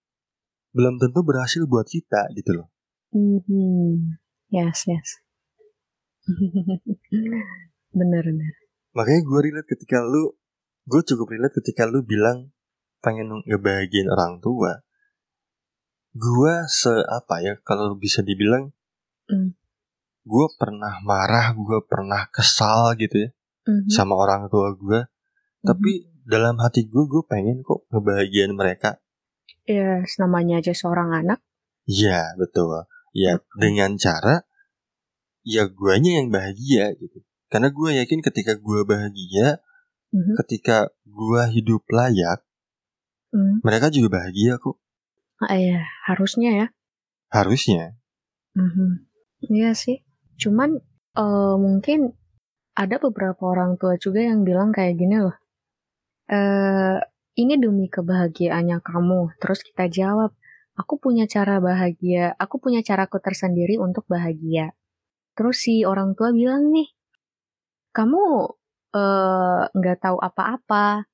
[0.71, 2.67] belum tentu berhasil buat kita gitu loh.
[3.15, 4.19] Mhm.
[4.51, 5.09] Yes, yes.
[7.95, 8.53] benar, benar.
[8.91, 10.35] Makanya gue relate ketika lu
[10.85, 12.51] Gue cukup relate ketika lu bilang
[12.99, 14.83] Pengen ngebahagiain orang tua
[16.15, 18.71] Gue se apa ya kalau bisa dibilang,
[19.27, 19.51] Hmm.
[20.23, 23.29] gue pernah marah, gue pernah kesal gitu ya
[23.67, 23.91] Mhm.
[23.91, 25.11] sama orang tua gue.
[25.59, 28.99] Tapi dalam hati gue, gue pengen kok ngebahagiain mereka.
[29.65, 31.41] ya namanya aja seorang anak.
[31.89, 32.85] Iya betul.
[33.15, 34.43] Ya dengan cara
[35.47, 37.23] ya guanya yang bahagia gitu.
[37.47, 39.63] Karena gue yakin ketika gue bahagia,
[40.11, 40.35] Mhm.
[40.43, 42.43] ketika gue hidup layak,
[43.31, 43.63] Hmm.
[43.63, 44.75] mereka juga bahagia kok.
[45.39, 46.67] Ah, iya, harusnya ya.
[47.31, 47.95] Harusnya.
[48.55, 49.07] Mhm.
[49.47, 50.03] Iya sih.
[50.35, 50.79] Cuman
[51.15, 52.11] eh, mungkin
[52.75, 55.35] ada beberapa orang tua juga yang bilang kayak gini loh.
[56.27, 56.99] Eh,
[57.39, 59.39] ini demi kebahagiaannya kamu.
[59.39, 60.35] Terus kita jawab,
[60.81, 64.75] aku punya cara bahagia, aku punya caraku tersendiri untuk bahagia.
[65.37, 66.89] Terus si orang tua bilang nih,
[67.95, 68.23] kamu
[68.95, 71.05] eh, nggak tahu apa-apa.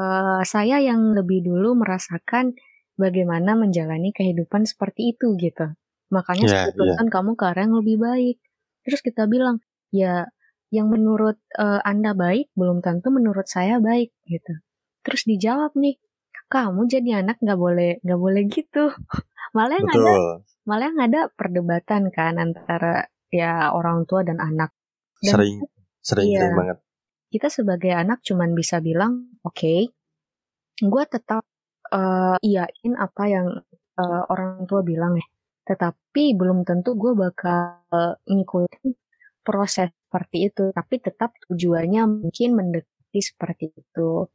[0.00, 2.54] Eh, saya yang lebih dulu merasakan
[3.00, 5.72] bagaimana menjalani kehidupan seperti itu gitu.
[6.14, 8.36] Makanya Iya, saya tuntun kamu ke arah yang lebih baik.
[8.86, 9.60] Terus kita bilang,
[9.94, 10.28] ya
[10.74, 14.54] yang menurut eh, Anda baik belum tentu menurut saya baik gitu.
[15.06, 15.96] Terus dijawab nih,
[16.52, 18.84] kamu jadi anak nggak boleh nggak boleh gitu.
[19.56, 20.12] malah yang ada
[20.68, 24.70] malah yang ada perdebatan kan antara ya orang tua dan anak.
[25.22, 25.56] Dan Sering,
[26.02, 26.38] sering, Iya.
[26.40, 26.78] sering banget.
[27.32, 29.12] kita sebagai anak cuman bisa bilang,
[29.46, 29.74] oke,
[30.92, 31.44] gue tetap
[31.92, 33.46] eh, iyain apa yang
[34.00, 35.26] eh, orang tua bilang ya.
[35.68, 37.82] Tetapi belum tentu gue bakal
[38.28, 38.92] ngikutin
[39.46, 40.64] proses seperti itu.
[40.74, 44.26] Tapi tetap tujuannya mungkin mendekati seperti itu.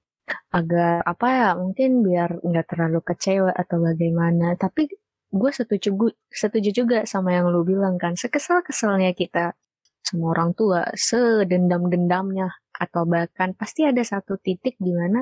[0.52, 4.56] Agar apa ya, mungkin biar nggak terlalu kecewa atau bagaimana.
[4.60, 4.88] Tapi
[5.32, 8.13] gue setuju, gu- setuju juga sama yang lu bilang kan.
[8.20, 9.56] Sekesal-kesalnya kita
[10.04, 15.22] sama orang tua, sedendam-dendamnya atau bahkan pasti ada satu titik di mana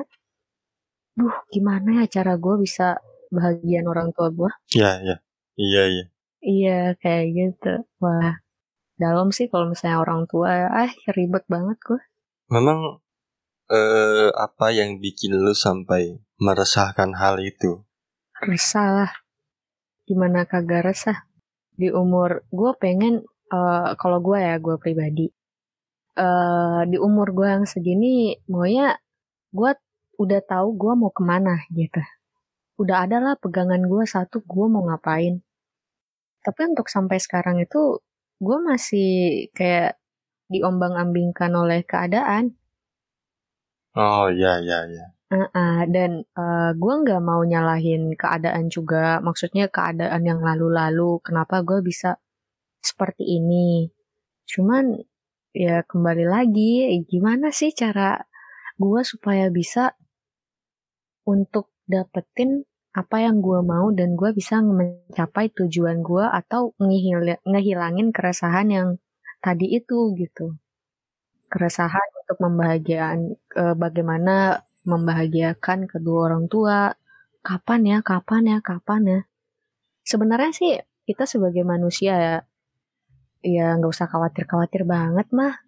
[1.18, 2.96] duh gimana ya cara gue bisa
[3.34, 5.16] bahagian orang tua gue Iya, iya.
[5.60, 6.04] Iya, iya.
[6.40, 8.40] iya kayak gitu wah
[8.96, 12.00] dalam sih kalau misalnya orang tua ah ribet banget gue
[12.50, 12.98] Memang
[13.70, 17.86] eh apa yang bikin lu sampai meresahkan hal itu?
[18.40, 19.12] resah lah.
[20.08, 21.28] Gimana kagak resah
[21.76, 25.28] di umur gue pengen eh, kalau gue ya gue pribadi
[26.18, 28.98] eh di umur gue yang segini maunya
[29.54, 29.72] gue
[30.20, 32.02] udah tahu gue mau ke mana gitu.
[32.80, 35.40] Udah ada lah pegangan gue satu gue mau ngapain.
[36.44, 38.00] Tapi untuk sampai sekarang itu
[38.40, 39.10] gue masih
[39.52, 40.00] kayak
[40.50, 42.59] diombang-ambingkan oleh keadaan
[43.96, 45.06] Oh, iya, iya, iya.
[45.30, 51.78] Uh-uh, dan uh, gue nggak mau nyalahin keadaan juga, maksudnya keadaan yang lalu-lalu, kenapa gue
[51.82, 52.18] bisa
[52.82, 53.90] seperti ini.
[54.46, 54.98] Cuman
[55.54, 58.18] ya kembali lagi, gimana sih cara
[58.78, 59.94] gue supaya bisa
[61.26, 68.10] untuk dapetin apa yang gue mau dan gue bisa mencapai tujuan gue atau ngehil- ngehilangin
[68.10, 68.88] keresahan yang
[69.38, 70.58] tadi itu gitu.
[71.50, 76.94] Keresahan untuk membahagiaan eh, bagaimana membahagiakan kedua orang tua.
[77.40, 79.20] Kapan ya, kapan ya, kapan ya.
[80.04, 80.72] Sebenarnya sih
[81.08, 82.36] kita sebagai manusia ya,
[83.42, 85.58] ya nggak usah khawatir-khawatir banget mah.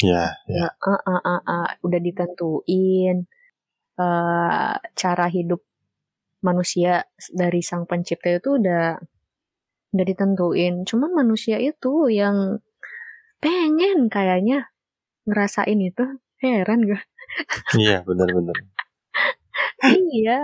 [0.00, 0.66] Iya, iya.
[0.66, 3.16] Ya, ah, ah, ah, ah, udah ditentuin
[3.96, 5.60] eh, cara hidup
[6.44, 9.00] manusia dari sang pencipta itu udah
[9.96, 10.84] udah ditentuin.
[10.84, 12.60] Cuman manusia itu yang
[13.40, 14.68] pengen kayaknya
[15.26, 16.04] ngerasain itu.
[16.40, 17.04] Heran gak?
[17.76, 18.56] Iya, benar-benar.
[20.14, 20.40] iya,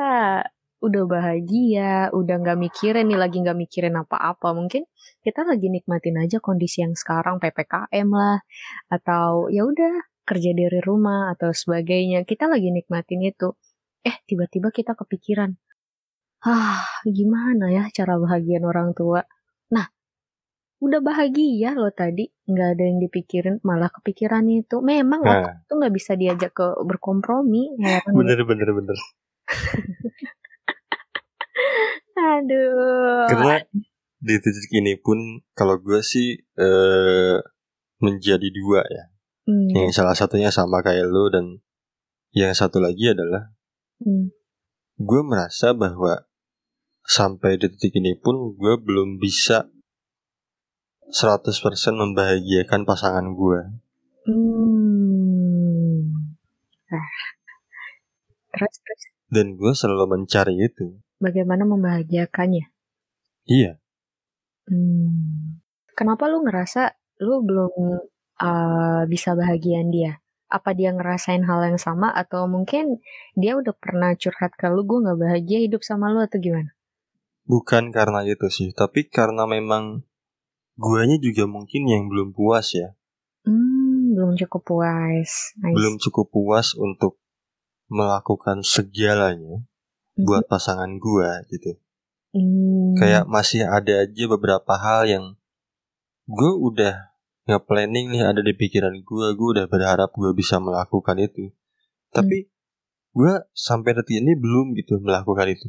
[0.83, 4.51] udah bahagia, udah nggak mikirin nih lagi nggak mikirin apa-apa.
[4.53, 4.83] Mungkin
[5.23, 8.43] kita lagi nikmatin aja kondisi yang sekarang ppkm lah,
[8.91, 12.27] atau ya udah kerja dari rumah atau sebagainya.
[12.27, 13.55] Kita lagi nikmatin itu.
[14.03, 15.55] Eh tiba-tiba kita kepikiran,
[16.47, 19.23] ah gimana ya cara bahagian orang tua?
[20.83, 24.83] Udah bahagia loh tadi, nggak ada yang dipikirin, malah kepikiran itu.
[24.83, 25.31] Memang Nah.
[25.39, 27.79] otak itu nggak bisa diajak ke berkompromi.
[27.79, 28.99] Heran Bener, bener, bener.
[32.19, 33.27] Aduh.
[33.31, 33.57] Karena
[34.23, 35.19] di titik ini pun
[35.55, 37.39] kalau gue sih eh
[37.99, 39.05] menjadi dua ya.
[39.43, 41.63] Hmm, Yang salah satunya sama kayak lu dan
[42.31, 43.51] yang satu lagi adalah
[44.03, 44.31] hmm,
[44.99, 46.27] gue merasa bahwa
[47.03, 49.67] sampai di titik ini pun gue belum bisa
[51.11, 51.51] 100%
[51.99, 53.61] membahagiakan pasangan gue.
[54.29, 55.99] hmm.
[56.93, 57.09] Ah.
[58.53, 61.01] Terus, terus Dan gue selalu mencari itu.
[61.17, 62.69] bagaimana membahagiakannya?
[63.49, 63.81] Iya.
[64.69, 65.59] Hmm.
[65.97, 66.93] Kenapa lu ngerasa
[67.25, 67.73] lu belum
[68.39, 70.21] uh, bisa bahagian dia?
[70.53, 73.01] Apa dia ngerasain hal yang sama atau mungkin
[73.33, 76.77] dia udah pernah curhat ke lu gue nggak bahagia hidup sama lu atau gimana?
[77.43, 80.07] bukan karena itu sih, tapi karena memang
[80.77, 82.95] guanya juga mungkin yang belum puas ya.
[83.43, 85.31] Hmm, belum cukup puas.
[85.59, 85.75] Nice.
[85.75, 87.19] Belum cukup puas untuk
[87.91, 89.65] melakukan segalanya
[90.17, 90.25] Mhm.
[90.25, 91.77] buat pasangan gua gitu.
[92.33, 95.25] Hmm, Kayak masih ada aja beberapa hal yang
[96.25, 97.13] gue udah
[97.45, 101.51] nge-planning nih ada di pikiran gue, gue udah berharap gue bisa melakukan itu.
[102.13, 102.49] Tapi
[103.13, 105.69] gue sampai detik ini belum gitu melakukan itu.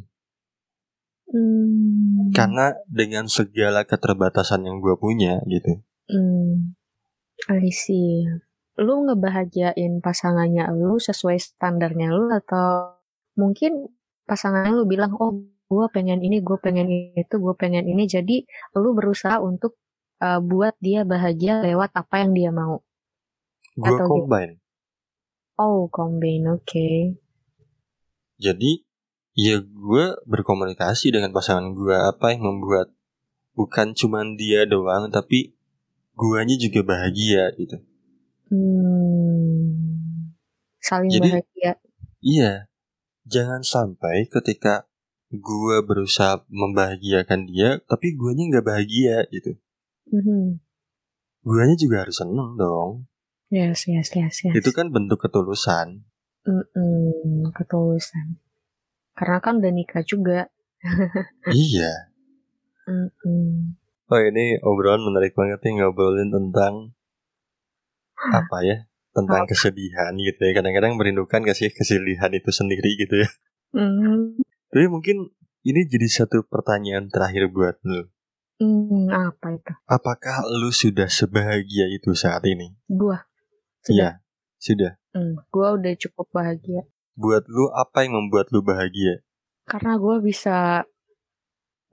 [1.32, 5.80] Hmm, Karena dengan segala keterbatasan yang gue punya gitu.
[6.10, 6.76] hmm,
[7.50, 8.26] I see.
[8.82, 12.98] Lu ngebahagiain pasangannya lu sesuai standarnya lu atau
[13.38, 13.94] mungkin
[14.26, 18.10] pasangannya lu bilang, oh gue pengen ini, gue pengen itu, gue pengen ini.
[18.10, 18.46] Jadi
[18.78, 19.78] lu berusaha untuk
[20.22, 22.82] uh, buat dia bahagia lewat apa yang dia mau.
[23.78, 24.26] Gue Atau gitu.
[24.26, 24.54] combine.
[25.58, 26.90] Oh, combine, oke.
[28.42, 28.72] Jadi
[29.34, 32.94] ya gue berkomunikasi dengan pasangan gue apa yang membuat
[33.54, 35.54] bukan cuman dia doang tapi
[36.14, 37.82] guanya juga bahagia gitu.
[38.54, 40.30] Hmm,
[40.78, 41.72] saling Jadi- bahagia.
[42.24, 42.72] Iya,
[43.28, 44.88] jangan sampai ketika
[45.34, 49.58] gue berusaha membahagiakan dia, tapi guanya nggak bahagia gitu.
[50.14, 50.62] Mhm.
[51.44, 53.10] Guanya juga harus seneng dong.
[53.50, 54.54] Yes, yes, yes, yes.
[54.56, 56.06] Itu kan bentuk ketulusan.
[56.46, 58.38] Mm-mm, ketulusan.
[59.14, 60.50] Karena kan udah nikah juga.
[61.54, 62.12] iya.
[62.84, 63.78] Mm-mm.
[64.12, 66.92] Oh ini obrolan menarik banget nih ngobrolin tentang
[68.20, 68.78] apa ya?
[69.14, 70.52] Tentang kesedihan gitu ya.
[70.58, 73.30] Kadang-kadang merindukan gak sih kesedihan itu sendiri gitu ya.
[73.74, 74.38] Mm,
[74.70, 75.34] Tapi mungkin
[75.66, 78.10] ini jadi satu pertanyaan terakhir buat lu.
[78.62, 79.74] mm, apa itu?
[79.90, 82.74] Apakah lu sudah sebahagia itu saat ini?
[82.90, 83.26] Gua.
[83.90, 84.22] Iya,
[84.62, 84.98] sudah.
[85.14, 86.86] Mm, gua udah cukup bahagia.
[87.14, 89.22] Buat lu apa yang membuat lu bahagia?
[89.70, 90.82] Karena gua bisa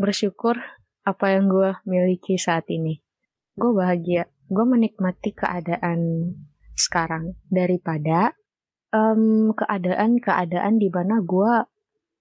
[0.01, 0.57] bersyukur
[1.05, 3.05] apa yang gua miliki saat ini.
[3.53, 4.33] Gua bahagia.
[4.49, 6.33] Gua menikmati keadaan
[6.73, 8.33] sekarang daripada
[8.97, 11.69] em, keadaan-keadaan di mana gua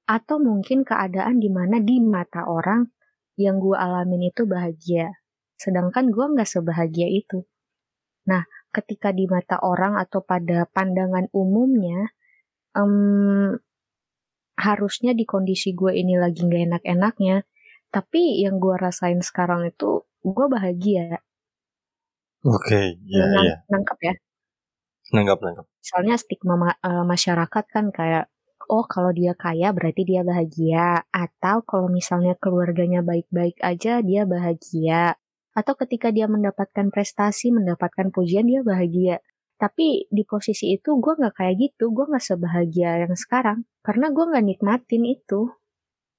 [0.03, 2.83] atau mungkin keadaan di mana di mata orang
[3.39, 5.15] yang gua alamin itu bahagia.
[5.55, 7.47] Sedangkan gua nggak sebahagia itu.
[8.27, 8.43] Nah,
[8.75, 12.13] ketika di mata orang atau pada pandangan umumnya,
[12.79, 12.93] em,
[14.59, 17.37] harusnya di kondisi gue ini lagi nggak enak-enaknya,
[17.95, 21.23] tapi yang gue rasain sekarang itu gue bahagia.
[22.43, 23.55] Oke, iya Nang- iya.
[23.71, 24.13] Nangkep ya.
[25.15, 25.65] Nanggap nanggap.
[25.81, 28.25] Misalnya stigma ma- eh, masyarakat kan kayak,
[28.69, 35.17] oh kalau dia kaya berarti dia bahagia, atau kalau misalnya keluarganya baik-baik aja dia bahagia,
[35.55, 39.17] atau ketika dia mendapatkan prestasi, mendapatkan pujian dia bahagia.
[39.59, 44.23] Tapi di posisi itu gue nggak kayak gitu, gue nggak sebahagia yang sekarang, karena gue
[44.23, 45.51] nggak nikmatin itu.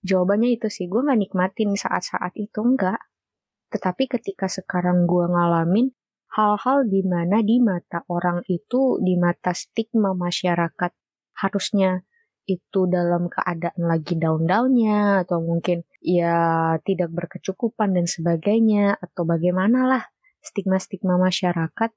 [0.05, 3.00] Jawabannya itu sih, gue nggak nikmatin saat-saat itu enggak.
[3.72, 5.88] Tetapi ketika sekarang gue ngalamin
[6.37, 10.92] hal-hal di mana di mata orang itu, di mata stigma masyarakat,
[11.40, 12.05] harusnya
[12.44, 20.05] itu dalam keadaan lagi down-downnya, atau mungkin ya tidak berkecukupan dan sebagainya, atau bagaimana lah
[20.44, 21.90] stigma-stigma masyarakat,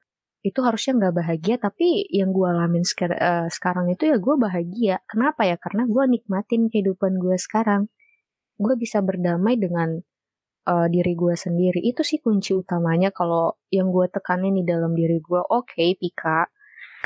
[0.43, 4.95] itu harusnya nggak bahagia, tapi yang gue alamin sekar- eh, sekarang itu ya gue bahagia.
[5.08, 5.56] Kenapa ya?
[5.56, 7.88] Karena gue nikmatin kehidupan gue sekarang.
[8.60, 10.03] Gue bisa berdamai dengan
[10.67, 15.19] uh, diri gue sendiri itu sih kunci utamanya kalau yang gue tekanin di dalam diri
[15.19, 16.47] gue oke Pika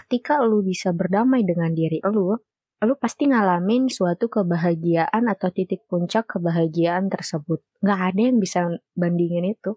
[0.06, 2.38] ketika lu bisa berdamai dengan diri lu
[2.78, 9.58] lu pasti ngalamin suatu kebahagiaan atau titik puncak kebahagiaan tersebut nggak ada yang bisa bandingin
[9.58, 9.74] itu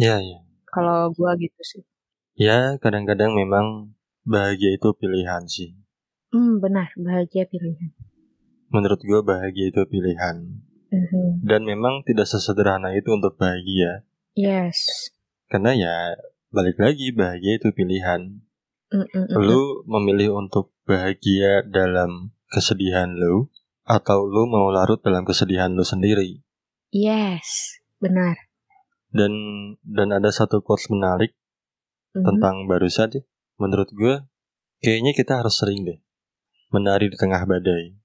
[0.00, 0.38] Iya iya.
[0.72, 1.82] kalau gue gitu sih
[2.40, 3.92] Ya kadang-kadang memang
[4.24, 5.76] bahagia itu pilihan sih.
[6.32, 7.92] hmm benar bahagia pilihan
[8.72, 10.64] Menurut gue bahagia itu pilihan.
[10.88, 11.44] Mhm.
[11.44, 14.08] Dan memang tidak sesederhana itu untuk bahagia.
[14.32, 15.12] yes
[15.52, 15.94] Karena ya
[16.48, 18.40] balik lagi bahagia itu pilihan.
[18.88, 19.36] Mm-mm-mm.
[19.36, 23.52] Lu memilih untuk bahagia dalam kesedihan lu
[23.84, 26.40] atau lu mau larut dalam kesedihan lu sendiri.
[26.88, 28.48] yes benar
[29.12, 29.28] Dan
[29.84, 31.36] dan ada satu quotes menarik
[32.16, 32.24] Mhm.
[32.26, 33.24] tentang barusan deh.
[33.60, 34.24] Menurut gue
[34.80, 35.98] kayaknya kita harus sering deh
[36.70, 37.98] menari di tengah badai.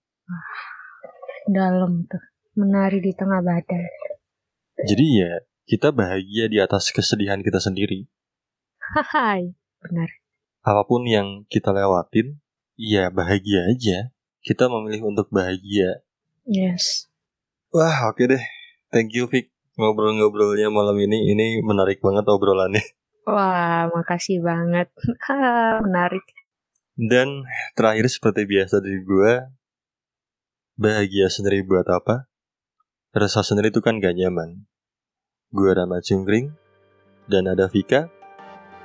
[1.45, 2.25] dalam tuh
[2.57, 3.85] menari di tengah badai
[4.81, 8.09] Jadi ya kita bahagia di atas kesedihan kita sendiri.
[9.13, 10.09] Hai, benar.
[10.65, 12.41] Apa pun yang kita lewatin,
[12.77, 14.13] ya bahagia aja.
[14.45, 16.05] Kita memilih untuk bahagia.
[16.45, 17.09] Yes.
[17.73, 18.43] Wah oke deh.
[18.93, 19.49] Thank you Vic.
[19.77, 22.81] Ngobrol-ngobrolnya malam ini ini menarik banget obrolannya.
[23.25, 24.89] Wah, makasih banget.
[25.85, 26.25] Menarik.
[26.95, 27.43] Dan
[27.75, 29.31] terakhir seperti biasa dari gue,
[30.79, 32.29] bahagia sendiri buat apa?
[33.11, 34.69] Rasa sendiri itu kan gak nyaman.
[35.51, 36.55] Gue Rama Cungkring
[37.27, 38.07] dan ada Vika.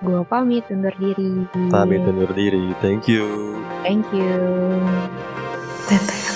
[0.01, 1.45] Gua pamit undur diri.
[1.68, 2.72] Pamit undur diri.
[2.80, 3.28] Thank you.
[3.84, 4.32] Thank you.
[5.91, 6.30] Podcast.